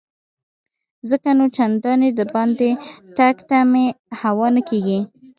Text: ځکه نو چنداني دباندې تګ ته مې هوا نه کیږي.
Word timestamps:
ځکه 1.09 1.29
نو 1.37 1.45
چنداني 1.55 2.09
دباندې 2.19 2.71
تګ 3.17 3.35
ته 3.49 3.57
مې 3.71 3.85
هوا 4.21 4.47
نه 4.55 4.61
کیږي. 4.69 4.99